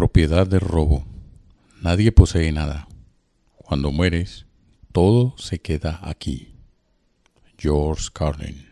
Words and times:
propiedad 0.00 0.46
de 0.46 0.58
robo. 0.58 1.04
Nadie 1.82 2.10
posee 2.10 2.50
nada. 2.52 2.88
Cuando 3.56 3.92
mueres, 3.92 4.46
todo 4.92 5.34
se 5.36 5.60
queda 5.60 6.00
aquí. 6.02 6.54
George 7.58 8.08
Carlin. 8.10 8.66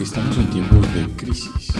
Estamos 0.00 0.38
en 0.38 0.48
tiempos 0.48 0.94
de 0.94 1.06
crisis, 1.16 1.74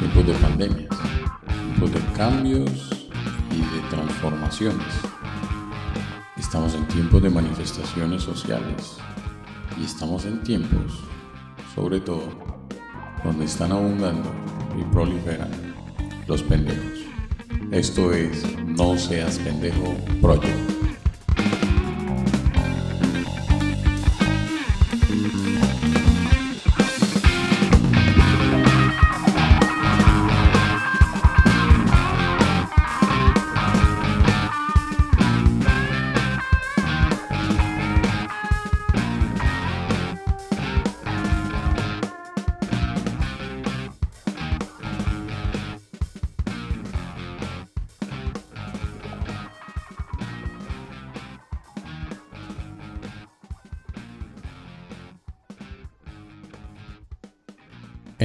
tiempos 0.00 0.26
de 0.26 0.32
pandemias, 0.42 0.98
tiempos 1.46 1.92
de 1.92 2.00
cambios 2.16 3.06
y 3.52 3.58
de 3.58 3.88
transformaciones. 3.90 5.17
Estamos 6.48 6.72
en 6.72 6.88
tiempos 6.88 7.22
de 7.22 7.28
manifestaciones 7.28 8.22
sociales 8.22 8.96
y 9.78 9.84
estamos 9.84 10.24
en 10.24 10.42
tiempos, 10.42 10.98
sobre 11.74 12.00
todo, 12.00 12.26
donde 13.22 13.44
están 13.44 13.70
abundando 13.70 14.32
y 14.80 14.82
proliferan 14.90 15.50
los 16.26 16.42
pendejos. 16.42 17.00
Esto 17.70 18.14
es 18.14 18.46
No 18.64 18.96
Seas 18.96 19.38
Pendejo 19.40 19.94
Project. 20.22 20.67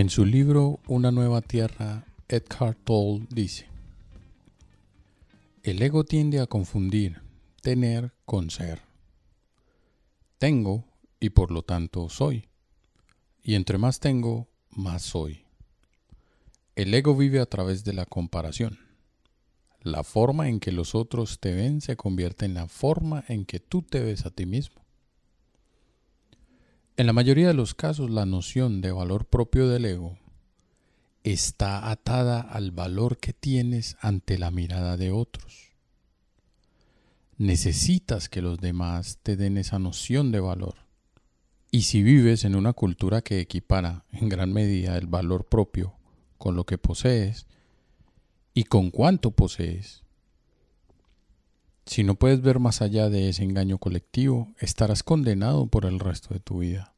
En 0.03 0.09
su 0.09 0.25
libro 0.25 0.81
Una 0.87 1.11
nueva 1.11 1.39
tierra, 1.39 2.05
Eckhart 2.27 2.77
Tolle 2.83 3.25
dice, 3.29 3.69
El 5.63 5.81
ego 5.81 6.03
tiende 6.03 6.41
a 6.41 6.45
confundir 6.45 7.21
tener 7.61 8.11
con 8.25 8.49
ser. 8.49 8.81
Tengo 10.39 10.83
y 11.21 11.29
por 11.29 11.51
lo 11.51 11.61
tanto 11.61 12.09
soy. 12.09 12.49
Y 13.43 13.55
entre 13.55 13.77
más 13.77 14.01
tengo, 14.01 14.49
más 14.71 15.03
soy. 15.03 15.45
El 16.75 16.93
ego 16.93 17.15
vive 17.15 17.39
a 17.39 17.45
través 17.45 17.85
de 17.85 17.93
la 17.93 18.05
comparación. 18.05 18.79
La 19.83 20.03
forma 20.03 20.49
en 20.49 20.59
que 20.59 20.73
los 20.73 20.95
otros 20.95 21.39
te 21.39 21.53
ven 21.53 21.79
se 21.79 21.95
convierte 21.95 22.43
en 22.43 22.55
la 22.55 22.67
forma 22.67 23.23
en 23.29 23.45
que 23.45 23.61
tú 23.61 23.81
te 23.83 24.01
ves 24.01 24.25
a 24.25 24.31
ti 24.31 24.45
mismo. 24.45 24.82
En 26.95 27.07
la 27.07 27.13
mayoría 27.13 27.47
de 27.47 27.55
los 27.55 27.73
casos, 27.73 28.11
la 28.11 28.27
noción 28.27 28.79
de 28.81 28.91
valor 28.91 29.25
propio 29.25 29.67
del 29.67 29.85
ego 29.85 30.19
está 31.23 31.89
atada 31.89 32.39
al 32.39 32.69
valor 32.69 33.17
que 33.17 33.33
tienes 33.33 33.97
ante 33.99 34.37
la 34.37 34.51
mirada 34.51 34.95
de 34.95 35.09
otros. 35.09 35.71
Necesitas 37.37 38.29
que 38.29 38.43
los 38.43 38.59
demás 38.59 39.17
te 39.23 39.35
den 39.35 39.57
esa 39.57 39.79
noción 39.79 40.31
de 40.31 40.39
valor. 40.39 40.75
Y 41.71 41.81
si 41.81 42.03
vives 42.03 42.45
en 42.45 42.55
una 42.55 42.73
cultura 42.73 43.23
que 43.23 43.39
equipara 43.39 44.05
en 44.11 44.29
gran 44.29 44.53
medida 44.53 44.95
el 44.95 45.07
valor 45.07 45.45
propio 45.45 45.95
con 46.37 46.55
lo 46.55 46.65
que 46.67 46.77
posees 46.77 47.47
y 48.53 48.65
con 48.65 48.91
cuánto 48.91 49.31
posees, 49.31 50.02
si 51.85 52.03
no 52.03 52.15
puedes 52.15 52.41
ver 52.41 52.59
más 52.59 52.81
allá 52.81 53.09
de 53.09 53.29
ese 53.29 53.43
engaño 53.43 53.77
colectivo, 53.77 54.53
estarás 54.59 55.03
condenado 55.03 55.67
por 55.67 55.85
el 55.85 55.99
resto 55.99 56.33
de 56.33 56.39
tu 56.39 56.59
vida 56.59 56.93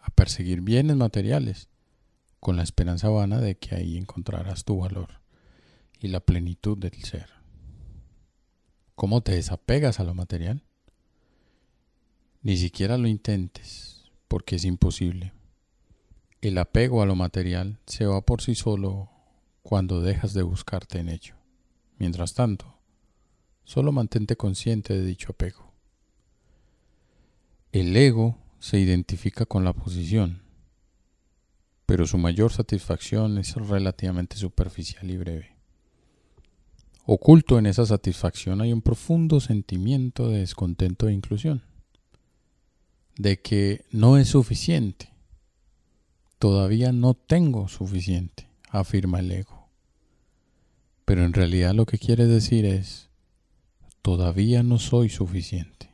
a 0.00 0.10
perseguir 0.10 0.62
bienes 0.62 0.96
materiales, 0.96 1.68
con 2.40 2.56
la 2.56 2.64
esperanza 2.64 3.08
vana 3.08 3.40
de 3.40 3.56
que 3.56 3.76
ahí 3.76 3.96
encontrarás 3.96 4.64
tu 4.64 4.78
valor 4.78 5.20
y 6.00 6.08
la 6.08 6.18
plenitud 6.18 6.76
del 6.76 6.94
ser. 7.04 7.30
¿Cómo 8.96 9.20
te 9.20 9.32
desapegas 9.32 10.00
a 10.00 10.04
lo 10.04 10.14
material? 10.14 10.64
Ni 12.42 12.56
siquiera 12.56 12.98
lo 12.98 13.06
intentes, 13.06 14.10
porque 14.26 14.56
es 14.56 14.64
imposible. 14.64 15.32
El 16.40 16.58
apego 16.58 17.02
a 17.02 17.06
lo 17.06 17.14
material 17.14 17.78
se 17.86 18.06
va 18.06 18.20
por 18.22 18.42
sí 18.42 18.56
solo 18.56 19.08
cuando 19.62 20.00
dejas 20.00 20.34
de 20.34 20.42
buscarte 20.42 20.98
en 20.98 21.08
ello. 21.08 21.36
Mientras 21.98 22.34
tanto, 22.34 22.81
Solo 23.64 23.92
mantente 23.92 24.36
consciente 24.36 24.94
de 24.94 25.04
dicho 25.04 25.32
apego. 25.32 25.72
El 27.72 27.96
ego 27.96 28.38
se 28.58 28.78
identifica 28.78 29.46
con 29.46 29.64
la 29.64 29.72
posición, 29.72 30.42
pero 31.86 32.06
su 32.06 32.18
mayor 32.18 32.52
satisfacción 32.52 33.38
es 33.38 33.54
relativamente 33.54 34.36
superficial 34.36 35.10
y 35.10 35.16
breve. 35.16 35.56
Oculto 37.04 37.58
en 37.58 37.66
esa 37.66 37.84
satisfacción 37.84 38.60
hay 38.60 38.72
un 38.72 38.82
profundo 38.82 39.40
sentimiento 39.40 40.28
de 40.28 40.38
descontento 40.38 41.08
e 41.08 41.12
inclusión, 41.12 41.62
de 43.16 43.40
que 43.40 43.84
no 43.90 44.18
es 44.18 44.28
suficiente, 44.28 45.12
todavía 46.38 46.92
no 46.92 47.14
tengo 47.14 47.68
suficiente, 47.68 48.48
afirma 48.68 49.20
el 49.20 49.32
ego. 49.32 49.68
Pero 51.04 51.24
en 51.24 51.32
realidad 51.32 51.74
lo 51.74 51.86
que 51.86 51.98
quiere 51.98 52.26
decir 52.26 52.64
es, 52.64 53.08
todavía 54.02 54.62
no 54.64 54.78
soy 54.78 55.08
suficiente. 55.08 55.88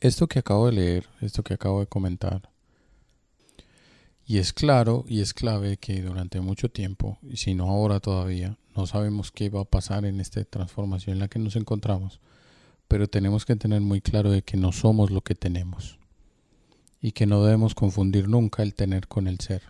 Esto 0.00 0.26
que 0.26 0.38
acabo 0.38 0.66
de 0.66 0.72
leer, 0.72 1.08
esto 1.20 1.42
que 1.42 1.54
acabo 1.54 1.80
de 1.80 1.86
comentar, 1.86 2.50
y 4.24 4.38
es 4.38 4.52
claro 4.52 5.04
y 5.06 5.20
es 5.20 5.34
clave 5.34 5.76
que 5.76 6.00
durante 6.00 6.40
mucho 6.40 6.70
tiempo, 6.70 7.18
y 7.22 7.36
si 7.36 7.54
no 7.54 7.68
ahora 7.68 8.00
todavía, 8.00 8.56
no 8.74 8.86
sabemos 8.86 9.32
qué 9.32 9.50
va 9.50 9.62
a 9.62 9.64
pasar 9.64 10.06
en 10.06 10.20
esta 10.20 10.42
transformación 10.44 11.14
en 11.14 11.20
la 11.20 11.28
que 11.28 11.38
nos 11.38 11.56
encontramos, 11.56 12.20
pero 12.88 13.08
tenemos 13.08 13.44
que 13.44 13.56
tener 13.56 13.82
muy 13.82 14.00
claro 14.00 14.30
de 14.30 14.42
que 14.42 14.56
no 14.56 14.72
somos 14.72 15.10
lo 15.10 15.20
que 15.20 15.34
tenemos 15.34 15.98
y 17.02 17.12
que 17.12 17.26
no 17.26 17.44
debemos 17.44 17.74
confundir 17.74 18.28
nunca 18.28 18.62
el 18.62 18.74
tener 18.74 19.08
con 19.08 19.26
el 19.26 19.40
ser. 19.40 19.62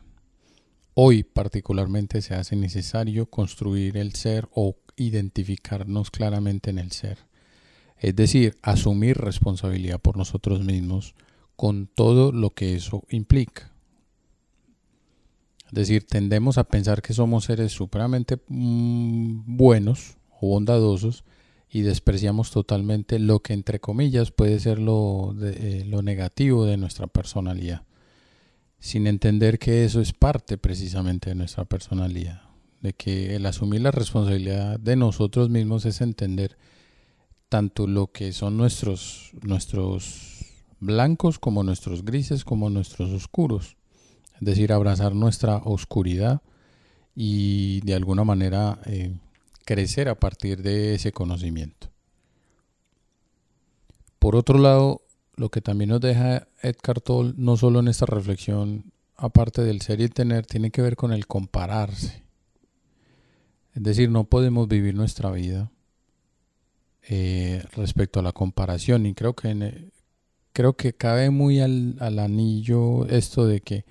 Hoy 0.94 1.22
particularmente 1.22 2.22
se 2.22 2.34
hace 2.34 2.54
necesario 2.54 3.26
construir 3.26 3.96
el 3.96 4.14
ser 4.14 4.48
o 4.52 4.76
identificarnos 5.00 6.10
claramente 6.10 6.70
en 6.70 6.78
el 6.78 6.92
ser. 6.92 7.18
Es 7.98 8.14
decir, 8.14 8.56
asumir 8.62 9.16
responsabilidad 9.16 10.00
por 10.00 10.16
nosotros 10.16 10.62
mismos 10.64 11.14
con 11.56 11.86
todo 11.86 12.32
lo 12.32 12.50
que 12.50 12.74
eso 12.74 13.04
implica. 13.10 13.72
Es 15.66 15.72
decir, 15.72 16.06
tendemos 16.06 16.58
a 16.58 16.64
pensar 16.64 17.02
que 17.02 17.14
somos 17.14 17.44
seres 17.44 17.72
supremamente 17.72 18.38
mm, 18.48 19.56
buenos 19.56 20.16
o 20.40 20.48
bondadosos 20.48 21.24
y 21.70 21.82
despreciamos 21.82 22.50
totalmente 22.50 23.18
lo 23.18 23.40
que 23.40 23.52
entre 23.52 23.80
comillas 23.80 24.32
puede 24.32 24.58
ser 24.58 24.78
lo, 24.78 25.34
eh, 25.40 25.84
lo 25.86 26.02
negativo 26.02 26.64
de 26.64 26.76
nuestra 26.76 27.06
personalidad, 27.06 27.84
sin 28.80 29.06
entender 29.06 29.58
que 29.58 29.84
eso 29.84 30.00
es 30.00 30.12
parte 30.12 30.58
precisamente 30.58 31.30
de 31.30 31.36
nuestra 31.36 31.64
personalidad 31.64 32.49
de 32.80 32.92
que 32.94 33.36
el 33.36 33.46
asumir 33.46 33.82
la 33.82 33.90
responsabilidad 33.90 34.80
de 34.80 34.96
nosotros 34.96 35.50
mismos 35.50 35.84
es 35.86 36.00
entender 36.00 36.56
tanto 37.48 37.86
lo 37.86 38.08
que 38.08 38.32
son 38.32 38.56
nuestros, 38.56 39.32
nuestros 39.42 40.40
blancos 40.78 41.38
como 41.38 41.62
nuestros 41.62 42.04
grises 42.04 42.44
como 42.44 42.70
nuestros 42.70 43.10
oscuros. 43.10 43.76
Es 44.34 44.40
decir, 44.40 44.72
abrazar 44.72 45.14
nuestra 45.14 45.56
oscuridad 45.58 46.40
y 47.14 47.80
de 47.82 47.94
alguna 47.94 48.24
manera 48.24 48.80
eh, 48.86 49.18
crecer 49.66 50.08
a 50.08 50.18
partir 50.18 50.62
de 50.62 50.94
ese 50.94 51.12
conocimiento. 51.12 51.90
Por 54.18 54.36
otro 54.36 54.58
lado, 54.58 55.02
lo 55.36 55.50
que 55.50 55.60
también 55.60 55.90
nos 55.90 56.00
deja 56.00 56.48
Edgar 56.62 57.00
Toll, 57.00 57.34
no 57.36 57.56
solo 57.56 57.80
en 57.80 57.88
esta 57.88 58.06
reflexión, 58.06 58.92
aparte 59.16 59.62
del 59.62 59.80
ser 59.80 60.00
y 60.00 60.08
tener, 60.08 60.46
tiene 60.46 60.70
que 60.70 60.82
ver 60.82 60.96
con 60.96 61.12
el 61.12 61.26
compararse. 61.26 62.22
Es 63.80 63.84
decir, 63.84 64.10
no 64.10 64.24
podemos 64.24 64.68
vivir 64.68 64.94
nuestra 64.94 65.30
vida 65.30 65.72
eh, 67.08 67.64
respecto 67.74 68.20
a 68.20 68.22
la 68.22 68.32
comparación 68.32 69.06
y 69.06 69.14
creo 69.14 69.32
que 69.32 69.90
creo 70.52 70.76
que 70.76 70.92
cabe 70.92 71.30
muy 71.30 71.60
al, 71.60 71.96
al 71.98 72.18
anillo 72.18 73.06
esto 73.06 73.46
de 73.46 73.62
que 73.62 73.86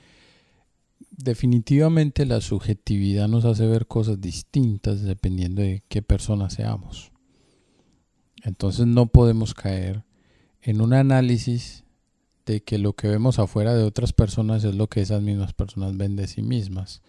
definitivamente 1.09 2.27
la 2.27 2.39
subjetividad 2.39 3.27
nos 3.27 3.45
hace 3.45 3.65
ver 3.65 3.87
cosas 3.87 4.21
distintas 4.21 5.01
dependiendo 5.01 5.63
de 5.63 5.81
qué 5.89 6.03
persona 6.03 6.51
seamos. 6.51 7.11
Entonces 8.43 8.85
no 8.85 9.07
podemos 9.07 9.55
caer 9.55 10.03
en 10.61 10.81
un 10.81 10.93
análisis 10.93 11.83
de 12.45 12.61
que 12.61 12.77
lo 12.77 12.93
que 12.93 13.07
vemos 13.07 13.39
afuera 13.39 13.73
de 13.73 13.85
otras 13.85 14.13
personas 14.13 14.63
es 14.65 14.75
lo 14.75 14.85
que 14.85 15.01
esas 15.01 15.23
mismas 15.23 15.53
personas 15.53 15.97
ven 15.97 16.15
de 16.15 16.27
sí 16.27 16.43
mismas. 16.43 17.01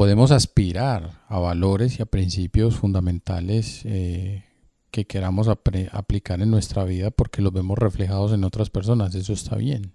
Podemos 0.00 0.30
aspirar 0.30 1.20
a 1.28 1.38
valores 1.38 1.98
y 1.98 2.02
a 2.02 2.06
principios 2.06 2.78
fundamentales 2.78 3.82
eh, 3.84 4.46
que 4.90 5.04
queramos 5.04 5.46
aplicar 5.46 6.40
en 6.40 6.50
nuestra 6.50 6.84
vida 6.84 7.10
porque 7.10 7.42
los 7.42 7.52
vemos 7.52 7.78
reflejados 7.78 8.32
en 8.32 8.44
otras 8.44 8.70
personas, 8.70 9.14
eso 9.14 9.34
está 9.34 9.56
bien. 9.56 9.92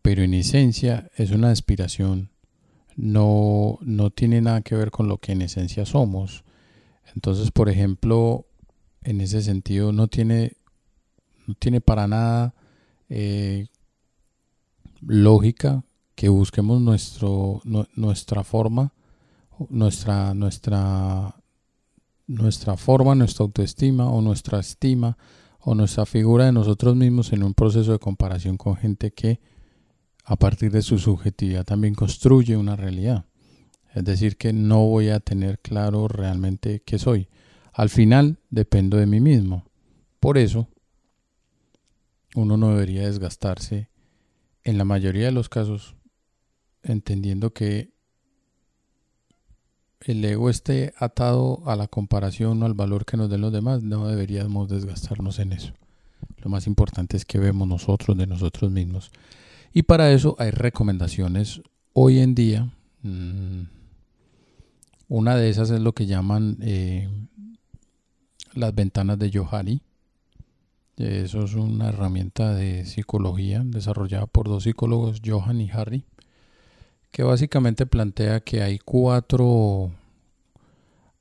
Pero 0.00 0.22
en 0.22 0.32
esencia 0.32 1.10
es 1.16 1.32
una 1.32 1.50
aspiración, 1.50 2.30
no, 2.96 3.78
no 3.82 4.08
tiene 4.08 4.40
nada 4.40 4.62
que 4.62 4.74
ver 4.74 4.90
con 4.90 5.06
lo 5.06 5.18
que 5.18 5.32
en 5.32 5.42
esencia 5.42 5.84
somos. 5.84 6.42
Entonces, 7.14 7.50
por 7.50 7.68
ejemplo, 7.68 8.46
en 9.02 9.20
ese 9.20 9.42
sentido 9.42 9.92
no 9.92 10.08
tiene, 10.08 10.52
no 11.46 11.52
tiene 11.56 11.82
para 11.82 12.08
nada 12.08 12.54
eh, 13.10 13.66
lógica 15.02 15.84
que 16.20 16.28
busquemos 16.28 16.82
nuestro, 16.82 17.62
nuestra 17.94 18.44
forma, 18.44 18.92
nuestra, 19.70 20.34
nuestra 20.34 21.34
nuestra 22.26 22.76
forma, 22.76 23.14
nuestra 23.14 23.44
autoestima 23.44 24.10
o 24.10 24.20
nuestra 24.20 24.60
estima 24.60 25.16
o 25.60 25.74
nuestra 25.74 26.04
figura 26.04 26.44
de 26.44 26.52
nosotros 26.52 26.94
mismos 26.94 27.32
en 27.32 27.42
un 27.42 27.54
proceso 27.54 27.92
de 27.92 27.98
comparación 27.98 28.58
con 28.58 28.76
gente 28.76 29.12
que 29.12 29.40
a 30.26 30.36
partir 30.36 30.70
de 30.72 30.82
su 30.82 30.98
subjetividad 30.98 31.64
también 31.64 31.94
construye 31.94 32.54
una 32.54 32.76
realidad. 32.76 33.24
Es 33.94 34.04
decir, 34.04 34.36
que 34.36 34.52
no 34.52 34.84
voy 34.88 35.08
a 35.08 35.20
tener 35.20 35.58
claro 35.60 36.06
realmente 36.06 36.82
qué 36.84 36.98
soy. 36.98 37.28
Al 37.72 37.88
final 37.88 38.40
dependo 38.50 38.98
de 38.98 39.06
mí 39.06 39.20
mismo. 39.20 39.64
Por 40.20 40.36
eso, 40.36 40.68
uno 42.34 42.58
no 42.58 42.68
debería 42.72 43.06
desgastarse 43.06 43.88
en 44.64 44.76
la 44.76 44.84
mayoría 44.84 45.24
de 45.24 45.32
los 45.32 45.48
casos 45.48 45.96
entendiendo 46.82 47.52
que 47.52 47.92
el 50.00 50.24
ego 50.24 50.48
esté 50.48 50.94
atado 50.98 51.62
a 51.66 51.76
la 51.76 51.86
comparación 51.86 52.62
o 52.62 52.66
al 52.66 52.74
valor 52.74 53.04
que 53.04 53.16
nos 53.16 53.28
den 53.28 53.42
los 53.42 53.52
demás, 53.52 53.82
no 53.82 54.08
deberíamos 54.08 54.68
desgastarnos 54.68 55.38
en 55.38 55.52
eso. 55.52 55.72
Lo 56.38 56.48
más 56.48 56.66
importante 56.66 57.16
es 57.16 57.24
que 57.24 57.38
vemos 57.38 57.68
nosotros 57.68 58.16
de 58.16 58.26
nosotros 58.26 58.70
mismos. 58.70 59.10
Y 59.72 59.82
para 59.82 60.10
eso 60.10 60.36
hay 60.38 60.50
recomendaciones 60.50 61.60
hoy 61.92 62.18
en 62.20 62.34
día. 62.34 62.72
Mm, 63.02 63.64
una 65.08 65.36
de 65.36 65.50
esas 65.50 65.70
es 65.70 65.80
lo 65.80 65.92
que 65.92 66.06
llaman 66.06 66.56
eh, 66.62 67.08
las 68.54 68.74
ventanas 68.74 69.18
de 69.18 69.30
Johari. 69.32 69.82
Eso 70.96 71.44
es 71.44 71.54
una 71.54 71.90
herramienta 71.90 72.54
de 72.54 72.84
psicología 72.84 73.62
desarrollada 73.64 74.26
por 74.26 74.48
dos 74.48 74.64
psicólogos, 74.64 75.20
Johan 75.24 75.60
y 75.60 75.70
Harry 75.70 76.04
que 77.10 77.22
básicamente 77.22 77.86
plantea 77.86 78.40
que 78.40 78.62
hay 78.62 78.78
cuatro, 78.78 79.90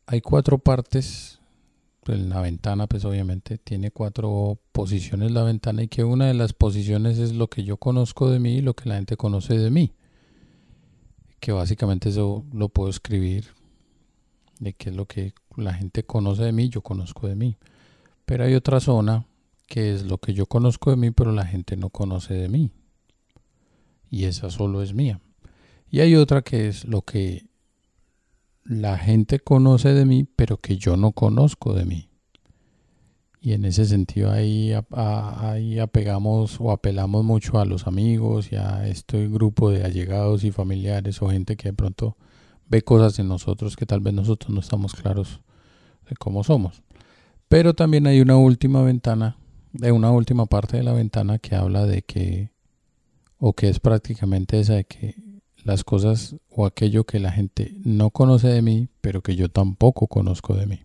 hay 0.05 0.21
cuatro 0.21 0.57
partes. 0.57 1.35
En 2.07 2.29
la 2.29 2.41
ventana, 2.41 2.87
pues 2.87 3.05
obviamente 3.05 3.59
tiene 3.59 3.91
cuatro 3.91 4.57
posiciones 4.71 5.31
la 5.31 5.43
ventana 5.43 5.83
y 5.83 5.89
que 5.89 6.03
una 6.03 6.25
de 6.25 6.33
las 6.33 6.53
posiciones 6.53 7.19
es 7.19 7.33
lo 7.33 7.51
que 7.51 7.63
yo 7.63 7.77
conozco 7.77 8.31
de 8.31 8.39
mí 8.39 8.55
y 8.55 8.61
lo 8.61 8.75
que 8.75 8.89
la 8.89 8.95
gente 8.95 9.15
conoce 9.15 9.59
de 9.59 9.69
mí. 9.69 9.93
Que 11.39 11.51
básicamente 11.51 12.09
eso 12.09 12.45
lo 12.51 12.69
puedo 12.69 12.89
escribir 12.89 13.53
de 14.59 14.73
qué 14.73 14.89
es 14.89 14.95
lo 14.95 15.05
que 15.05 15.33
la 15.55 15.75
gente 15.75 16.03
conoce 16.03 16.41
de 16.41 16.51
mí, 16.51 16.69
yo 16.69 16.81
conozco 16.81 17.27
de 17.27 17.35
mí. 17.35 17.57
Pero 18.25 18.43
hay 18.43 18.55
otra 18.55 18.79
zona 18.79 19.27
que 19.67 19.93
es 19.93 20.03
lo 20.03 20.17
que 20.17 20.33
yo 20.33 20.47
conozco 20.47 20.89
de 20.89 20.97
mí, 20.97 21.11
pero 21.11 21.31
la 21.31 21.45
gente 21.45 21.77
no 21.77 21.89
conoce 21.89 22.33
de 22.33 22.49
mí. 22.49 22.71
Y 24.09 24.25
esa 24.25 24.49
solo 24.49 24.81
es 24.81 24.95
mía. 24.95 25.21
Y 25.89 26.01
hay 26.01 26.15
otra 26.15 26.41
que 26.41 26.67
es 26.67 26.85
lo 26.85 27.01
que 27.01 27.47
la 28.63 28.97
gente 28.97 29.39
conoce 29.39 29.93
de 29.93 30.05
mí, 30.05 30.27
pero 30.35 30.57
que 30.57 30.77
yo 30.77 30.95
no 30.95 31.11
conozco 31.11 31.73
de 31.73 31.85
mí. 31.85 32.09
Y 33.41 33.53
en 33.53 33.65
ese 33.65 33.85
sentido 33.85 34.31
ahí, 34.31 34.73
ahí 34.91 35.79
apegamos 35.79 36.59
o 36.59 36.71
apelamos 36.71 37.23
mucho 37.23 37.57
a 37.57 37.65
los 37.65 37.87
amigos 37.87 38.51
y 38.51 38.57
a 38.57 38.87
este 38.87 39.27
grupo 39.29 39.71
de 39.71 39.83
allegados 39.83 40.43
y 40.43 40.51
familiares 40.51 41.21
o 41.21 41.29
gente 41.29 41.55
que 41.55 41.69
de 41.69 41.73
pronto 41.73 42.17
ve 42.67 42.81
cosas 42.81 43.17
en 43.17 43.29
nosotros 43.29 43.75
que 43.75 43.85
tal 43.85 44.01
vez 44.01 44.13
nosotros 44.13 44.53
no 44.53 44.59
estamos 44.59 44.93
claros 44.93 45.41
de 46.09 46.15
cómo 46.17 46.43
somos. 46.43 46.83
Pero 47.47 47.73
también 47.73 48.07
hay 48.07 48.19
una 48.21 48.37
última 48.37 48.83
ventana, 48.83 49.37
de 49.71 49.91
una 49.91 50.11
última 50.11 50.45
parte 50.45 50.77
de 50.77 50.83
la 50.83 50.93
ventana 50.93 51.39
que 51.39 51.55
habla 51.55 51.85
de 51.85 52.01
que, 52.01 52.51
o 53.37 53.53
que 53.53 53.69
es 53.69 53.79
prácticamente 53.79 54.59
esa 54.59 54.75
de 54.75 54.83
que 54.83 55.15
las 55.63 55.83
cosas 55.83 56.35
o 56.49 56.65
aquello 56.65 57.03
que 57.05 57.19
la 57.19 57.31
gente 57.31 57.75
no 57.83 58.09
conoce 58.11 58.47
de 58.47 58.61
mí, 58.61 58.89
pero 59.01 59.21
que 59.21 59.35
yo 59.35 59.49
tampoco 59.49 60.07
conozco 60.07 60.55
de 60.55 60.65
mí. 60.65 60.79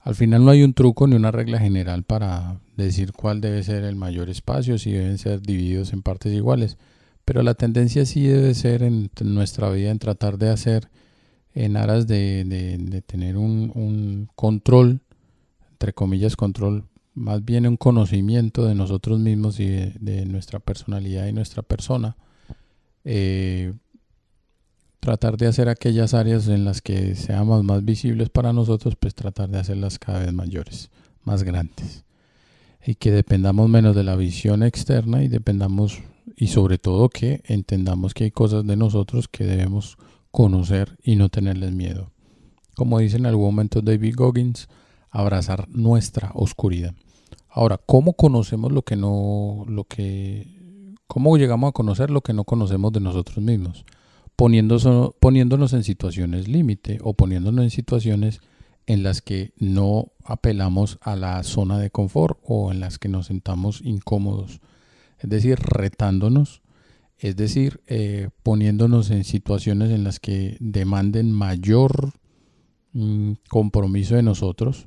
Al 0.00 0.14
final 0.14 0.44
no 0.44 0.50
hay 0.50 0.62
un 0.62 0.72
truco 0.72 1.06
ni 1.06 1.16
una 1.16 1.30
regla 1.30 1.58
general 1.58 2.04
para 2.04 2.60
decir 2.76 3.12
cuál 3.12 3.40
debe 3.40 3.62
ser 3.62 3.84
el 3.84 3.96
mayor 3.96 4.30
espacio, 4.30 4.78
si 4.78 4.92
deben 4.92 5.18
ser 5.18 5.42
divididos 5.42 5.92
en 5.92 6.02
partes 6.02 6.32
iguales, 6.32 6.78
pero 7.24 7.42
la 7.42 7.54
tendencia 7.54 8.06
sí 8.06 8.22
debe 8.22 8.54
ser 8.54 8.82
en 8.82 9.10
nuestra 9.20 9.70
vida 9.70 9.90
en 9.90 9.98
tratar 9.98 10.38
de 10.38 10.48
hacer 10.48 10.88
en 11.54 11.76
aras 11.76 12.06
de, 12.06 13.02
tener 13.06 13.36
un, 13.36 14.28
control, 14.34 15.00
entre 15.72 15.92
comillas 15.92 16.36
control, 16.36 16.84
más 17.14 17.44
bien 17.44 17.66
un 17.66 17.76
conocimiento 17.76 18.64
de 18.64 18.74
nosotros 18.74 19.18
mismos 19.18 19.58
y 19.60 19.66
de 19.66 20.26
nuestra 20.26 20.60
personalidad 20.60 21.26
y 21.26 21.32
nuestra 21.32 21.62
persona 21.62 22.16
eh, 23.04 23.72
tratar 25.00 25.36
de 25.36 25.46
hacer 25.46 25.68
aquellas 25.68 26.14
áreas 26.14 26.46
en 26.48 26.64
las 26.64 26.82
que 26.82 27.14
seamos 27.14 27.64
más 27.64 27.84
visibles 27.84 28.28
para 28.28 28.52
nosotros, 28.52 28.96
pues 28.96 29.14
tratar 29.14 29.48
de 29.48 29.58
hacerlas 29.58 29.98
cada 29.98 30.20
vez 30.20 30.32
mayores, 30.32 30.90
más 31.24 31.42
grandes. 31.42 32.04
Y 32.86 32.94
que 32.94 33.10
dependamos 33.10 33.68
menos 33.68 33.96
de 33.96 34.04
la 34.04 34.16
visión 34.16 34.62
externa 34.62 35.22
y 35.22 35.28
dependamos, 35.28 36.00
y 36.36 36.48
sobre 36.48 36.78
todo 36.78 37.08
que 37.08 37.42
entendamos 37.46 38.14
que 38.14 38.24
hay 38.24 38.30
cosas 38.30 38.66
de 38.66 38.76
nosotros 38.76 39.28
que 39.28 39.44
debemos 39.44 39.96
conocer 40.30 40.96
y 41.02 41.16
no 41.16 41.28
tenerles 41.28 41.72
miedo. 41.72 42.12
Como 42.74 42.98
dice 42.98 43.16
en 43.16 43.26
algún 43.26 43.46
momento 43.46 43.82
David 43.82 44.14
Goggins, 44.16 44.68
abrazar 45.10 45.68
nuestra 45.70 46.30
oscuridad. 46.34 46.94
Ahora, 47.48 47.80
¿cómo 47.84 48.12
conocemos 48.12 48.70
lo 48.70 48.82
que 48.82 48.96
no, 48.96 49.64
lo 49.66 49.84
que 49.84 50.59
¿Cómo 51.10 51.36
llegamos 51.36 51.70
a 51.70 51.72
conocer 51.72 52.08
lo 52.08 52.20
que 52.20 52.32
no 52.32 52.44
conocemos 52.44 52.92
de 52.92 53.00
nosotros 53.00 53.38
mismos? 53.38 53.84
Poniéndonos, 54.36 55.72
en 55.72 55.82
situaciones 55.82 56.46
límite 56.46 57.00
o 57.02 57.14
poniéndonos 57.14 57.64
en 57.64 57.70
situaciones 57.70 58.40
en 58.86 59.02
las 59.02 59.20
que 59.20 59.52
no 59.56 60.12
apelamos 60.24 61.00
a 61.02 61.16
la 61.16 61.42
zona 61.42 61.80
de 61.80 61.90
confort 61.90 62.38
o 62.44 62.70
en 62.70 62.78
las 62.78 63.00
que 63.00 63.08
nos 63.08 63.26
sentamos 63.26 63.80
incómodos. 63.82 64.60
Es 65.18 65.28
decir, 65.28 65.58
retándonos, 65.58 66.62
es 67.18 67.34
decir, 67.34 67.80
eh, 67.88 68.28
poniéndonos 68.44 69.10
en 69.10 69.24
situaciones 69.24 69.90
en 69.90 70.04
las 70.04 70.20
que 70.20 70.58
demanden 70.60 71.32
mayor 71.32 72.12
mm, 72.92 73.32
compromiso 73.48 74.14
de 74.14 74.22
nosotros. 74.22 74.86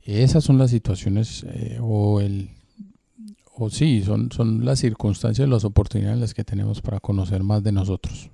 Esas 0.00 0.42
son 0.42 0.56
las 0.56 0.70
situaciones 0.70 1.44
eh, 1.46 1.80
o 1.82 2.22
el 2.22 2.48
o 3.56 3.70
sí, 3.70 4.02
son, 4.02 4.30
son 4.32 4.64
las 4.64 4.80
circunstancias, 4.80 5.48
las 5.48 5.64
oportunidades 5.64 6.18
las 6.18 6.34
que 6.34 6.44
tenemos 6.44 6.80
para 6.80 7.00
conocer 7.00 7.42
más 7.42 7.62
de 7.62 7.72
nosotros. 7.72 8.30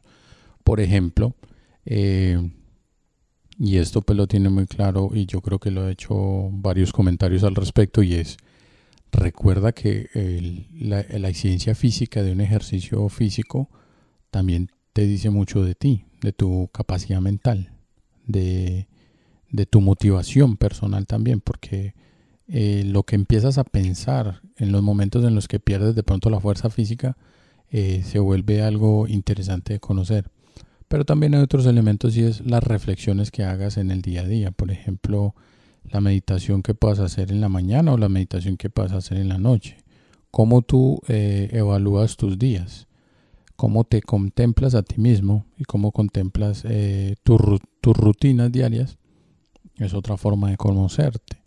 Por 0.65 0.81
ejemplo, 0.81 1.35
eh, 1.85 2.51
y 3.59 3.77
esto 3.77 4.01
pues 4.01 4.17
lo 4.17 4.27
tiene 4.27 4.49
muy 4.49 4.67
claro 4.67 5.11
y 5.13 5.27
yo 5.27 5.43
creo 5.43 5.59
que 5.59 5.71
lo 5.71 5.89
he 5.89 5.93
hecho 5.93 6.49
varios 6.53 6.93
comentarios 6.93 7.45
al 7.45 7.55
respecto 7.55 8.03
y 8.03 8.15
es, 8.15 8.39
recuerda 9.13 9.73
que 9.73 10.09
la, 10.79 11.05
la 11.19 11.35
física 11.75 12.23
de 12.23 12.33
un 12.33 12.41
ejercicio 12.41 13.09
físico 13.09 13.69
también 14.31 14.71
te 14.93 15.07
dice 15.07 15.31
mucho 15.31 15.63
de 15.63 15.75
ti, 15.75 16.05
de 16.23 16.33
tu 16.33 16.69
capacidad 16.73 17.21
mental, 17.21 17.73
de, 18.27 18.89
de 19.51 19.67
tu 19.67 19.81
motivación 19.81 20.57
personal 20.57 21.07
también, 21.07 21.41
porque 21.41 21.95
eh, 22.53 22.83
lo 22.85 23.05
que 23.05 23.15
empiezas 23.15 23.59
a 23.59 23.65
pensar 23.65 24.41
en 24.57 24.73
los 24.73 24.83
momentos 24.83 25.25
en 25.25 25.37
los 25.37 25.47
que 25.47 25.61
pierdes 25.61 25.95
de 25.95 26.03
pronto 26.03 26.31
la 26.31 26.41
fuerza 26.41 26.69
física 26.69 27.17
eh, 27.71 28.03
se 28.05 28.19
vuelve 28.19 28.63
algo 28.63 29.07
interesante 29.07 29.75
de 29.75 29.81
conocer. 29.81 30.31
Pero 30.89 31.05
también 31.05 31.37
hay 31.37 31.43
otros 31.43 31.65
elementos 31.67 32.17
y 32.17 32.25
es 32.25 32.45
las 32.45 32.65
reflexiones 32.65 33.31
que 33.31 33.45
hagas 33.45 33.77
en 33.77 33.93
el 33.93 34.03
día 34.03 34.23
a 34.23 34.27
día. 34.27 34.51
Por 34.51 34.73
ejemplo, 34.73 35.37
la 35.85 36.01
meditación 36.01 36.63
que 36.63 36.75
puedas 36.75 36.99
hacer 36.99 37.31
en 37.31 37.41
la 37.41 37.49
mañana 37.49 37.93
o 37.93 37.97
la 37.97 38.09
meditación 38.09 38.57
que 38.57 38.69
puedas 38.69 38.91
hacer 38.91 39.19
en 39.19 39.29
la 39.29 39.39
noche. 39.39 39.77
Cómo 40.33 40.63
tú 40.63 41.01
eh, 41.07 41.51
evalúas 41.53 42.17
tus 42.17 42.37
días. 42.37 42.89
Cómo 43.55 43.85
te 43.85 44.03
contemplas 44.03 44.75
a 44.75 44.83
ti 44.83 45.01
mismo 45.01 45.47
y 45.57 45.65
cómo 45.65 45.93
contemplas 45.93 46.65
tus 47.23 47.97
rutinas 47.97 48.51
diarias 48.51 48.99
es 49.77 49.95
otra 49.95 50.17
forma 50.17 50.51
de 50.51 50.57
conocerte. 50.57 51.40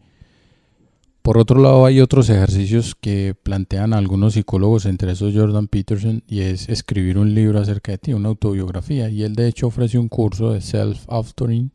Por 1.23 1.37
otro 1.37 1.61
lado, 1.61 1.85
hay 1.85 2.01
otros 2.01 2.29
ejercicios 2.29 2.95
que 2.99 3.33
plantean 3.33 3.93
algunos 3.93 4.33
psicólogos, 4.33 4.85
entre 4.85 5.13
esos 5.13 5.33
Jordan 5.33 5.69
Peterson, 5.69 6.21
y 6.27 6.41
es 6.41 6.67
escribir 6.67 7.17
un 7.17 7.33
libro 7.33 7.59
acerca 7.59 7.93
de 7.93 7.97
ti, 7.97 8.13
una 8.13 8.27
autobiografía. 8.27 9.09
Y 9.09 9.23
él 9.23 9.33
de 9.33 9.47
hecho 9.47 9.67
ofrece 9.67 9.97
un 9.97 10.09
curso 10.09 10.51
de 10.51 10.59
self-authoring 10.59 11.71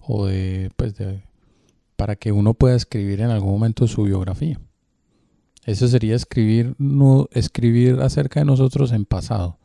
o 0.00 0.24
de, 0.24 0.70
pues 0.76 0.96
de, 0.96 1.22
para 1.96 2.16
que 2.16 2.32
uno 2.32 2.54
pueda 2.54 2.74
escribir 2.74 3.20
en 3.20 3.28
algún 3.28 3.50
momento 3.50 3.86
su 3.86 4.04
biografía. 4.04 4.58
Eso 5.66 5.88
sería 5.88 6.14
escribir, 6.14 6.74
no, 6.78 7.28
escribir 7.32 8.00
acerca 8.00 8.40
de 8.40 8.46
nosotros 8.46 8.92
en 8.92 9.04
pasado. 9.04 9.58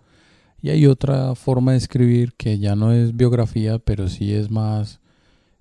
Y 0.61 0.71
hay 0.71 0.87
otra 0.87 1.35
forma 1.35 1.71
de 1.71 1.77
escribir 1.77 2.33
que 2.33 2.59
ya 2.59 2.75
no 2.75 2.91
es 2.91 3.15
biografía, 3.15 3.79
pero 3.79 4.09
sí 4.09 4.33
es 4.33 4.51
más, 4.51 4.99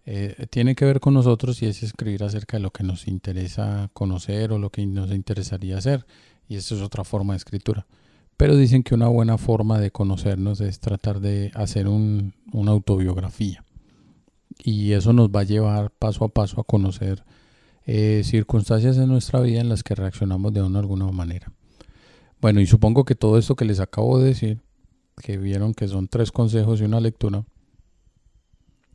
eh, 0.06 0.46
tiene 0.50 0.74
que 0.74 0.84
ver 0.84 1.00
con 1.00 1.14
nosotros 1.14 1.62
y 1.62 1.66
es 1.66 1.82
escribir 1.82 2.24
acerca 2.24 2.56
de 2.56 2.62
lo 2.62 2.70
que 2.70 2.82
nos 2.84 3.06
interesa 3.06 3.90
conocer 3.92 4.52
o 4.52 4.58
lo 4.58 4.70
que 4.70 4.84
nos 4.86 5.10
interesaría 5.10 5.78
hacer. 5.78 6.06
Y 6.48 6.56
eso 6.56 6.74
es 6.74 6.82
otra 6.82 7.04
forma 7.04 7.34
de 7.34 7.38
escritura. 7.38 7.86
Pero 8.36 8.56
dicen 8.56 8.82
que 8.82 8.94
una 8.94 9.08
buena 9.08 9.38
forma 9.38 9.78
de 9.78 9.90
conocernos 9.90 10.60
es 10.60 10.80
tratar 10.80 11.20
de 11.20 11.52
hacer 11.54 11.88
un, 11.88 12.34
una 12.52 12.72
autobiografía. 12.72 13.64
Y 14.62 14.92
eso 14.92 15.12
nos 15.12 15.28
va 15.28 15.40
a 15.40 15.44
llevar 15.44 15.90
paso 15.90 16.24
a 16.24 16.28
paso 16.28 16.60
a 16.60 16.64
conocer 16.64 17.22
eh, 17.86 18.22
circunstancias 18.24 18.96
en 18.98 19.08
nuestra 19.08 19.40
vida 19.40 19.60
en 19.60 19.68
las 19.68 19.82
que 19.82 19.94
reaccionamos 19.94 20.52
de 20.52 20.62
una 20.62 20.78
alguna 20.78 21.10
manera. 21.10 21.52
Bueno, 22.40 22.60
y 22.60 22.66
supongo 22.66 23.04
que 23.04 23.14
todo 23.14 23.38
esto 23.38 23.56
que 23.56 23.64
les 23.64 23.80
acabo 23.80 24.18
de 24.18 24.28
decir 24.28 24.60
que 25.20 25.36
vieron 25.36 25.74
que 25.74 25.88
son 25.88 26.08
tres 26.08 26.32
consejos 26.32 26.80
y 26.80 26.84
una 26.84 27.00
lectura, 27.00 27.44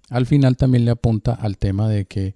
al 0.09 0.25
final 0.25 0.57
también 0.57 0.85
le 0.85 0.91
apunta 0.91 1.33
al 1.33 1.57
tema 1.57 1.89
de 1.89 2.05
que, 2.05 2.35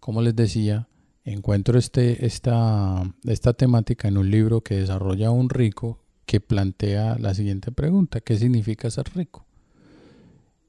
como 0.00 0.22
les 0.22 0.36
decía, 0.36 0.88
encuentro 1.24 1.78
este, 1.78 2.26
esta, 2.26 3.02
esta 3.24 3.52
temática 3.52 4.08
en 4.08 4.18
un 4.18 4.30
libro 4.30 4.60
que 4.60 4.76
desarrolla 4.76 5.30
un 5.30 5.48
rico 5.48 6.02
que 6.24 6.40
plantea 6.40 7.16
la 7.18 7.34
siguiente 7.34 7.72
pregunta, 7.72 8.20
¿qué 8.20 8.36
significa 8.36 8.90
ser 8.90 9.06
rico? 9.14 9.46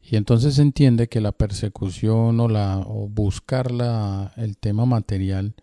Y 0.02 0.16
entonces 0.16 0.56
se 0.56 0.62
entiende 0.62 1.10
que 1.10 1.20
la 1.20 1.34
persecución 1.34 2.40
o, 2.40 2.48
la, 2.48 2.80
o 2.80 3.10
buscar 3.10 3.72
la, 3.72 4.32
el 4.38 4.58
tema 4.58 4.86
material 4.86 5.54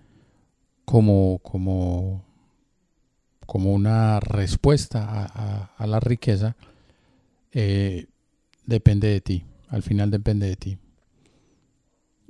como, 0.84 1.38
como, 1.42 2.24
como 3.46 3.72
una 3.72 4.20
respuesta 4.20 5.24
a 5.76 5.86
la 5.86 5.98
riqueza 5.98 6.56
eh, 7.52 8.06
depende 8.66 9.08
de 9.08 9.20
ti, 9.20 9.44
al 9.74 9.82
final 9.82 10.10
depende 10.10 10.46
de 10.46 10.56
ti. 10.56 10.78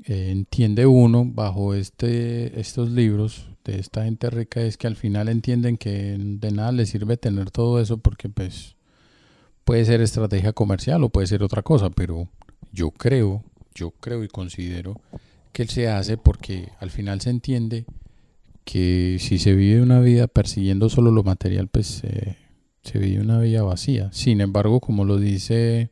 Eh, 0.07 0.31
entiende 0.31 0.87
uno 0.87 1.25
bajo 1.27 1.75
este, 1.75 2.59
estos 2.59 2.91
libros 2.91 3.49
de 3.65 3.79
esta 3.79 4.05
gente 4.05 4.29
rica 4.31 4.61
es 4.61 4.77
que 4.77 4.87
al 4.87 4.97
final 4.97 5.29
entienden 5.29 5.77
que 5.77 6.17
de 6.19 6.51
nada 6.51 6.73
les 6.73 6.91
sirve 6.91 7.17
tener 7.17 7.51
todo 7.51 7.81
eso 7.81 7.99
porque 7.99 8.29
pues 8.29 8.77
puede 9.65 9.85
ser 9.85 10.01
estrategia 10.01 10.53
comercial 10.53 11.05
o 11.05 11.11
puede 11.11 11.27
ser 11.27 11.43
otra 11.43 11.63
cosa, 11.63 11.91
pero 11.91 12.29
yo 12.73 12.91
creo, 12.91 13.45
yo 13.75 13.93
creo 13.93 14.25
y 14.25 14.29
considero 14.29 15.01
que 15.53 15.67
se 15.67 15.89
hace 15.89 16.17
porque 16.17 16.71
al 16.81 16.91
final 16.91 17.21
se 17.21 17.31
entiende 17.31 17.85
que 18.65 19.19
si 19.21 19.39
se 19.39 19.55
vive 19.55 19.83
una 19.83 20.01
vida 20.01 20.27
persiguiendo 20.27 20.89
solo 20.89 21.11
lo 21.11 21.23
material, 21.23 21.69
pues 21.69 22.03
eh, 22.05 22.37
se 22.83 22.99
vive 22.99 23.23
una 23.23 23.39
vida 23.39 23.63
vacía. 23.63 24.11
Sin 24.13 24.41
embargo, 24.41 24.81
como 24.81 25.05
lo 25.05 25.19
dice 25.19 25.91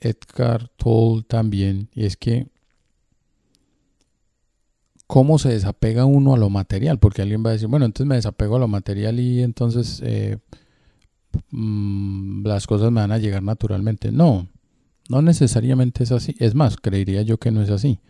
Edgar 0.00 0.70
Toll 0.76 1.24
también, 1.24 1.88
y 1.94 2.04
es 2.04 2.16
que 2.16 2.48
cómo 5.06 5.38
se 5.38 5.50
desapega 5.50 6.04
uno 6.04 6.34
a 6.34 6.38
lo 6.38 6.50
material, 6.50 6.98
porque 6.98 7.22
alguien 7.22 7.44
va 7.44 7.50
a 7.50 7.52
decir, 7.52 7.68
bueno, 7.68 7.86
entonces 7.86 8.08
me 8.08 8.16
desapego 8.16 8.56
a 8.56 8.60
lo 8.60 8.68
material 8.68 9.20
y 9.20 9.42
entonces 9.42 10.02
eh, 10.04 10.38
mm, 11.50 12.46
las 12.46 12.66
cosas 12.66 12.90
me 12.90 13.00
van 13.00 13.12
a 13.12 13.18
llegar 13.18 13.42
naturalmente. 13.42 14.10
No, 14.10 14.48
no 15.08 15.22
necesariamente 15.22 16.04
es 16.04 16.12
así. 16.12 16.34
Es 16.38 16.54
más, 16.54 16.76
creería 16.76 17.22
yo 17.22 17.38
que 17.38 17.50
no 17.50 17.62
es 17.62 17.70
así. 17.70 18.00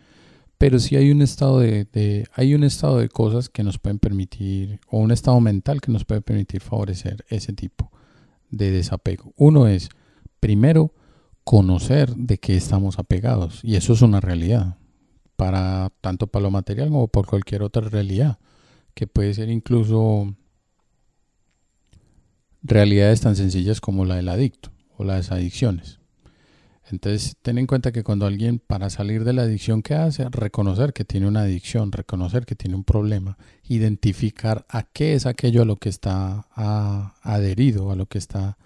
Pero 0.57 0.79
sí 0.79 0.95
hay 0.95 1.11
un 1.11 1.21
estado 1.21 1.59
de, 1.59 2.27
hay 2.33 2.55
un 2.55 2.63
estado 2.63 2.97
de 2.97 3.09
cosas 3.09 3.47
que 3.47 3.63
nos 3.63 3.77
pueden 3.77 3.99
permitir, 3.99 4.79
o 4.89 4.97
un 4.97 5.11
estado 5.11 5.39
mental 5.39 5.81
que 5.81 5.91
nos 5.91 6.03
puede 6.03 6.21
permitir 6.21 6.61
favorecer 6.61 7.23
ese 7.29 7.53
tipo 7.53 7.91
de 8.49 8.71
desapego. 8.71 9.33
Uno 9.37 9.67
es, 9.67 9.89
primero, 10.39 10.93
conocer 11.47 12.13
de 12.17 12.39
qué 12.39 12.57
estamos 12.57 12.99
apegados. 12.99 13.61
Y 13.63 13.77
eso 13.77 13.93
es 13.93 14.01
una 14.01 14.19
realidad. 14.19 14.75
Para, 15.37 15.93
tanto 16.01 16.27
para 16.27 16.43
lo 16.43 16.51
material 16.51 16.89
como 16.89 17.07
por 17.07 17.25
cualquier 17.25 17.63
otra 17.63 17.87
realidad. 17.87 18.37
Que 18.93 19.07
puede 19.07 19.33
ser 19.33 19.47
incluso 19.49 20.35
realidades 22.61 23.21
tan 23.21 23.37
sencillas 23.37 23.79
como 23.79 24.03
la 24.03 24.15
del 24.15 24.27
adicto 24.27 24.71
o 24.97 25.05
las 25.05 25.31
adicciones. 25.31 26.01
Entonces, 26.91 27.37
ten 27.41 27.57
en 27.57 27.65
cuenta 27.65 27.93
que 27.93 28.03
cuando 28.03 28.25
alguien 28.25 28.59
para 28.59 28.89
salir 28.89 29.23
de 29.23 29.31
la 29.31 29.43
adicción, 29.43 29.81
¿qué 29.83 29.95
hace? 29.95 30.27
Reconocer 30.29 30.91
que 30.91 31.05
tiene 31.05 31.29
una 31.29 31.43
adicción, 31.43 31.93
reconocer 31.93 32.45
que 32.45 32.55
tiene 32.55 32.75
un 32.75 32.83
problema, 32.83 33.37
identificar 33.63 34.65
a 34.67 34.83
qué 34.83 35.13
es 35.13 35.25
aquello 35.25 35.61
a 35.61 35.65
lo 35.65 35.77
que 35.77 35.87
está 35.87 36.45
adherido, 37.23 37.89
a 37.89 37.95
lo 37.95 38.05
que 38.07 38.17
está, 38.17 38.57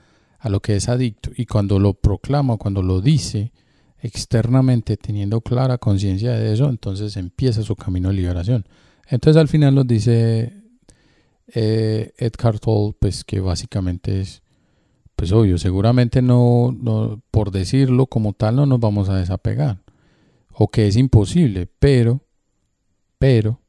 a 0.41 0.49
lo 0.49 0.59
que 0.59 0.75
es 0.75 0.89
adicto. 0.89 1.29
Y 1.35 1.45
cuando 1.45 1.79
lo 1.79 1.93
proclama, 1.93 2.57
cuando 2.57 2.81
lo 2.81 2.99
dice 2.99 3.51
externamente, 3.99 4.97
teniendo 4.97 5.41
clara 5.41 5.77
conciencia 5.77 6.31
de 6.31 6.51
eso, 6.51 6.67
entonces 6.67 7.15
empieza 7.15 7.61
su 7.61 7.75
camino 7.75 8.09
de 8.09 8.15
liberación. 8.15 8.65
Entonces 9.07 9.39
al 9.39 9.47
final 9.47 9.75
nos 9.75 9.85
dice 9.85 10.63
eh, 11.47 12.13
Edgar 12.17 12.59
Toll, 12.59 12.95
pues 12.99 13.23
que 13.23 13.39
básicamente 13.39 14.21
es 14.21 14.41
pues 15.15 15.31
obvio, 15.31 15.59
seguramente 15.59 16.23
no, 16.23 16.75
no, 16.75 17.21
por 17.29 17.51
decirlo 17.51 18.07
como 18.07 18.33
tal, 18.33 18.55
no 18.55 18.65
nos 18.65 18.79
vamos 18.79 19.07
a 19.09 19.17
desapegar. 19.17 19.83
O 20.51 20.69
que 20.69 20.87
es 20.87 20.97
imposible, 20.97 21.67
pero, 21.77 22.25
pero, 23.19 23.59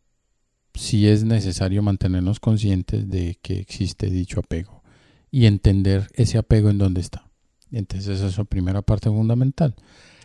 sí 0.72 1.06
es 1.06 1.24
necesario 1.24 1.82
mantenernos 1.82 2.40
conscientes 2.40 3.06
de 3.10 3.38
que 3.42 3.58
existe 3.58 4.08
dicho 4.08 4.40
apego 4.40 4.81
y 5.32 5.46
entender 5.46 6.08
ese 6.14 6.38
apego 6.38 6.70
en 6.70 6.78
dónde 6.78 7.00
está. 7.00 7.28
Entonces 7.72 8.18
esa 8.18 8.28
es 8.28 8.38
la 8.38 8.44
primera 8.44 8.82
parte 8.82 9.08
fundamental. 9.08 9.74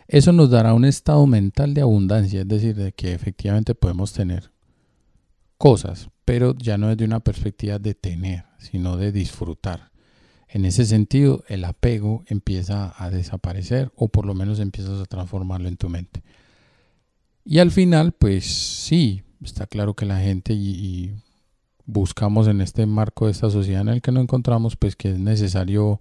Eso 0.06 0.32
nos 0.32 0.50
dará 0.50 0.72
un 0.72 0.84
estado 0.84 1.26
mental 1.26 1.74
de 1.74 1.80
abundancia, 1.80 2.42
es 2.42 2.48
decir, 2.48 2.76
de 2.76 2.92
que 2.92 3.12
efectivamente 3.12 3.74
podemos 3.74 4.12
tener 4.12 4.52
cosas, 5.56 6.10
pero 6.24 6.54
ya 6.56 6.78
no 6.78 6.92
es 6.92 6.96
de 6.96 7.04
una 7.04 7.18
perspectiva 7.18 7.80
de 7.80 7.94
tener, 7.94 8.44
sino 8.58 8.96
de 8.96 9.10
disfrutar 9.10 9.90
en 10.48 10.64
ese 10.64 10.86
sentido, 10.86 11.44
el 11.48 11.64
apego 11.64 12.24
empieza 12.26 12.94
a 12.96 13.10
desaparecer 13.10 13.92
o 13.96 14.08
por 14.08 14.24
lo 14.24 14.34
menos 14.34 14.60
empiezas 14.60 15.00
a 15.00 15.04
transformarlo 15.04 15.68
en 15.68 15.76
tu 15.76 15.90
mente. 15.90 16.22
Y 17.44 17.58
al 17.58 17.70
final, 17.70 18.12
pues 18.12 18.46
sí, 18.46 19.22
está 19.42 19.66
claro 19.66 19.94
que 19.94 20.06
la 20.06 20.20
gente 20.20 20.54
y, 20.54 21.14
buscamos 21.88 22.46
en 22.48 22.60
este 22.60 22.84
marco 22.84 23.24
de 23.24 23.32
esta 23.32 23.48
sociedad 23.48 23.80
en 23.80 23.88
el 23.88 24.02
que 24.02 24.12
nos 24.12 24.22
encontramos, 24.22 24.76
pues 24.76 24.94
que 24.94 25.10
es 25.12 25.18
necesario 25.18 26.00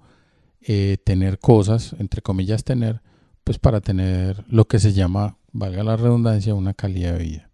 eh, 0.60 0.98
tener 1.02 1.40
cosas, 1.40 1.96
entre 1.98 2.22
comillas 2.22 2.66
tener, 2.66 3.02
pues 3.46 3.58
para 3.58 3.80
tener 3.80 4.44
lo 4.50 4.66
que 4.68 4.80
se 4.80 4.92
llama, 4.92 5.38
valga 5.54 5.84
la 5.84 5.96
redundancia, 5.96 6.54
una 6.54 6.74
calidad 6.74 7.14
de 7.14 7.24
vida. 7.24 7.50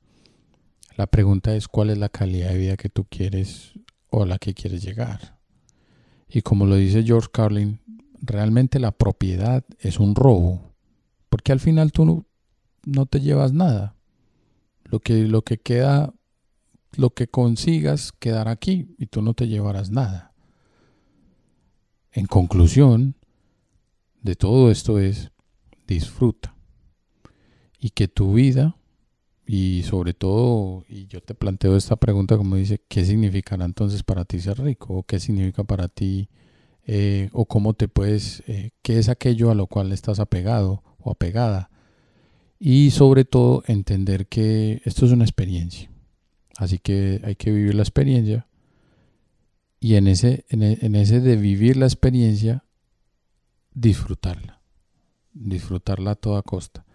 La 0.97 1.05
pregunta 1.05 1.55
es 1.55 1.67
cuál 1.67 1.91
es 1.91 1.99
la 1.99 2.09
calidad 2.09 2.49
de 2.49 2.57
vida 2.57 2.75
que 2.75 2.89
tú 2.89 3.05
quieres 3.07 3.73
o 4.09 4.23
a 4.23 4.25
la 4.25 4.39
que 4.39 4.55
quieres 4.55 4.81
llegar. 4.81 5.37
Y 6.27 6.41
como 6.41 6.65
lo 6.65 6.75
dice 6.75 7.03
George 7.03 7.29
Carlin, 7.31 7.81
realmente 8.19 8.79
la 8.79 8.91
propiedad 8.91 9.63
es 9.77 9.99
un 9.99 10.15
robo, 10.15 10.73
porque 11.29 11.51
al 11.51 11.59
final 11.59 11.91
tú 11.91 12.25
no, 12.83 13.05
te 13.05 13.21
llevas 13.21 13.53
nada. 13.53 13.95
Lo 14.85 14.99
que, 14.99 15.27
lo 15.27 15.43
que 15.43 15.59
queda, 15.59 16.15
lo 16.97 17.11
que 17.11 17.27
consigas 17.27 18.11
quedará 18.11 18.51
aquí 18.51 18.95
y 18.97 19.07
tú 19.07 19.21
no 19.21 19.33
te 19.33 19.47
llevarás 19.47 19.89
nada. 19.89 20.33
En 22.11 22.25
conclusión 22.25 23.15
de 24.21 24.35
todo 24.35 24.71
esto 24.71 24.99
es 24.99 25.31
disfruta 25.87 26.55
y 27.79 27.89
que 27.89 28.07
tu 28.07 28.33
vida 28.33 28.77
y 29.45 29.83
sobre 29.83 30.13
todo, 30.13 30.85
y 30.87 31.07
yo 31.07 31.21
te 31.21 31.35
planteo 31.35 31.75
esta 31.75 31.97
pregunta 31.97 32.37
como 32.37 32.55
dice, 32.55 32.81
¿qué 32.87 33.03
significará 33.03 33.65
entonces 33.65 34.03
para 34.03 34.23
ti 34.23 34.39
ser 34.39 34.59
rico? 34.59 34.93
¿O 34.93 35.03
qué 35.03 35.19
significa 35.19 35.63
para 35.65 35.89
ti? 35.89 36.29
Eh, 36.85 37.29
¿O 37.33 37.45
cómo 37.45 37.73
te 37.73 37.87
puedes, 37.87 38.43
eh, 38.47 38.71
qué 38.81 38.99
es 38.99 39.09
aquello 39.09 39.51
a 39.51 39.55
lo 39.55 39.67
cual 39.67 39.91
estás 39.91 40.19
apegado 40.19 40.83
o 40.97 41.11
apegada? 41.11 41.69
Y 42.57 42.91
sobre 42.91 43.25
todo 43.25 43.63
entender 43.67 44.27
que 44.27 44.81
esto 44.85 45.05
es 45.05 45.11
una 45.11 45.25
experiencia. 45.25 45.92
Así 46.57 46.79
que 46.79 47.21
hay 47.23 47.35
que 47.35 47.51
vivir 47.51 47.75
la 47.75 47.83
experiencia. 47.83 48.47
Y 49.79 49.95
en 49.95 50.07
ese, 50.07 50.45
en 50.49 50.63
e, 50.63 51.01
ese 51.01 51.19
de 51.19 51.35
vivir 51.35 51.77
la 51.77 51.85
experiencia, 51.85 52.63
disfrutarla. 53.73 54.61
Disfrutarla 55.33 56.11
a 56.11 56.15
toda 56.15 56.41
costa. 56.41 56.85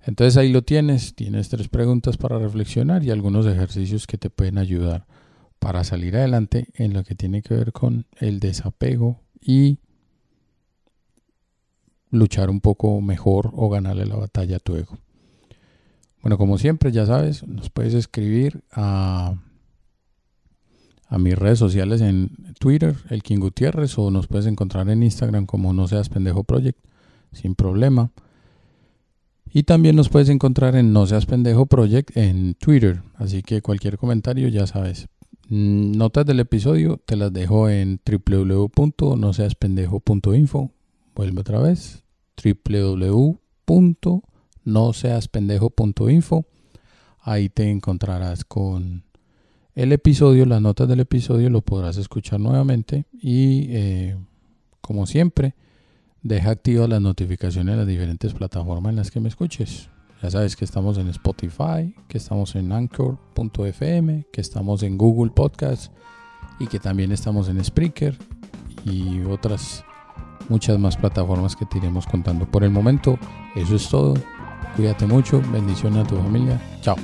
Entonces 0.00 0.36
ahí 0.36 0.52
lo 0.52 0.62
tienes, 0.62 1.14
tienes 1.14 1.48
tres 1.48 1.68
preguntas 1.68 2.16
para 2.16 2.38
reflexionar 2.38 3.02
y 3.04 3.10
algunos 3.10 3.46
ejercicios 3.46 4.06
que 4.06 4.18
te 4.18 4.30
pueden 4.30 4.58
ayudar 4.58 5.06
para 5.58 5.82
salir 5.82 6.16
adelante 6.16 6.68
en 6.74 6.92
lo 6.92 7.04
que 7.04 7.14
tiene 7.14 7.40
que 7.40 7.54
ver 7.54 7.72
con 7.72 8.06
el 8.18 8.38
desapego 8.38 9.20
y 9.40 9.78
luchar 12.10 12.50
un 12.50 12.60
poco 12.60 13.00
mejor 13.00 13.50
o 13.54 13.70
ganarle 13.70 14.04
la 14.04 14.16
batalla 14.16 14.56
a 14.56 14.60
tu 14.60 14.76
ego. 14.76 14.98
Bueno, 16.24 16.38
como 16.38 16.56
siempre, 16.56 16.90
ya 16.90 17.04
sabes, 17.04 17.46
nos 17.46 17.68
puedes 17.68 17.92
escribir 17.92 18.62
a, 18.72 19.34
a 21.06 21.18
mis 21.18 21.38
redes 21.38 21.58
sociales 21.58 22.00
en 22.00 22.30
Twitter, 22.58 22.96
el 23.10 23.22
King 23.22 23.40
Gutiérrez, 23.40 23.98
o 23.98 24.10
nos 24.10 24.26
puedes 24.26 24.46
encontrar 24.46 24.88
en 24.88 25.02
Instagram 25.02 25.44
como 25.44 25.74
No 25.74 25.86
Seas 25.86 26.08
Pendejo 26.08 26.42
Project, 26.42 26.78
sin 27.32 27.54
problema. 27.54 28.10
Y 29.52 29.64
también 29.64 29.96
nos 29.96 30.08
puedes 30.08 30.30
encontrar 30.30 30.76
en 30.76 30.94
No 30.94 31.06
Seas 31.06 31.26
Pendejo 31.26 31.66
Project 31.66 32.16
en 32.16 32.54
Twitter. 32.54 33.02
Así 33.16 33.42
que 33.42 33.60
cualquier 33.60 33.98
comentario, 33.98 34.48
ya 34.48 34.66
sabes. 34.66 35.08
Mm, 35.50 35.92
notas 35.92 36.24
del 36.24 36.40
episodio 36.40 37.02
te 37.04 37.16
las 37.16 37.34
dejo 37.34 37.68
en 37.68 38.00
www.noseaspendejo.info. 38.02 40.70
Vuelve 41.14 41.40
otra 41.42 41.60
vez. 41.60 42.02
www.noseaspendejo.info. 44.64 46.44
Ahí 47.20 47.48
te 47.48 47.70
encontrarás 47.70 48.44
con 48.44 49.04
el 49.74 49.92
episodio, 49.92 50.46
las 50.46 50.60
notas 50.60 50.88
del 50.88 51.00
episodio, 51.00 51.50
lo 51.50 51.62
podrás 51.62 51.96
escuchar 51.96 52.40
nuevamente. 52.40 53.06
Y 53.20 53.66
eh, 53.70 54.16
como 54.80 55.06
siempre, 55.06 55.54
Deja 56.24 56.52
activas 56.52 56.88
las 56.88 57.02
notificaciones 57.02 57.74
en 57.74 57.78
las 57.80 57.86
diferentes 57.86 58.32
plataformas 58.32 58.88
en 58.88 58.96
las 58.96 59.10
que 59.10 59.20
me 59.20 59.28
escuches. 59.28 59.90
Ya 60.22 60.30
sabes 60.30 60.56
que 60.56 60.64
estamos 60.64 60.96
en 60.96 61.08
Spotify, 61.08 61.94
que 62.08 62.16
estamos 62.16 62.56
en 62.56 62.72
Anchor.fm, 62.72 64.26
que 64.32 64.40
estamos 64.40 64.82
en 64.84 64.96
Google 64.96 65.32
Podcast 65.32 65.92
y 66.58 66.66
que 66.66 66.80
también 66.80 67.12
estamos 67.12 67.50
en 67.50 67.62
Spreaker 67.62 68.16
y 68.86 69.20
otras 69.24 69.84
muchas 70.48 70.78
más 70.78 70.96
plataformas 70.96 71.54
que 71.54 71.66
te 71.66 71.76
iremos 71.76 72.06
contando. 72.06 72.50
Por 72.50 72.64
el 72.64 72.70
momento, 72.70 73.18
eso 73.54 73.76
es 73.76 73.86
todo. 73.90 74.14
Cuídate 74.76 75.06
mucho, 75.06 75.40
bendiciones 75.52 76.04
a 76.04 76.08
tu 76.08 76.16
familia. 76.16 76.60
Chao. 76.80 76.96